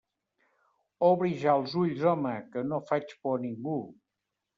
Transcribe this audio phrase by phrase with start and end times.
[1.09, 3.77] Obri ja els ulls, home, que no faig por a ningú!